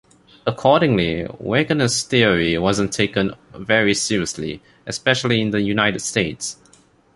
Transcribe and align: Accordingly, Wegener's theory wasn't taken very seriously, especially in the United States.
Accordingly, 0.47 1.25
Wegener's 1.25 2.01
theory 2.01 2.57
wasn't 2.57 2.91
taken 2.91 3.35
very 3.53 3.93
seriously, 3.93 4.59
especially 4.87 5.39
in 5.41 5.51
the 5.51 5.61
United 5.61 5.99
States. 5.99 6.57